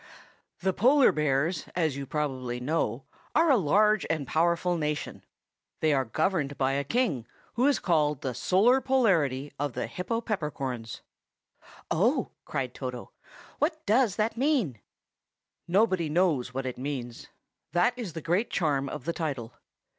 The 0.61 0.73
polar 0.73 1.11
bears, 1.11 1.67
as 1.75 1.95
you 1.95 2.07
probably 2.07 2.59
know, 2.59 3.03
are 3.35 3.51
a 3.51 3.55
large 3.55 4.03
and 4.09 4.25
powerful 4.25 4.75
nation. 4.75 5.23
They 5.79 5.93
are 5.93 6.05
governed 6.05 6.57
by 6.57 6.71
a 6.71 6.83
king, 6.83 7.27
who 7.53 7.67
is 7.67 7.77
called 7.77 8.21
the 8.21 8.33
Solar 8.33 8.81
Polarity 8.81 9.53
of 9.59 9.73
the 9.73 9.87
Hypopeppercorns. 9.87 11.01
"Oh!" 11.91 12.31
cried 12.45 12.73
Toto. 12.73 13.11
"What 13.59 13.85
does 13.85 14.15
that 14.15 14.35
mean?" 14.35 14.79
Nobody 15.67 16.09
knows 16.09 16.51
what 16.51 16.65
it 16.65 16.79
means. 16.79 17.27
That 17.71 17.93
is 17.95 18.13
the 18.13 18.21
great 18.23 18.49
charm 18.49 18.89
of 18.89 19.05
the 19.05 19.13
title. 19.13 19.53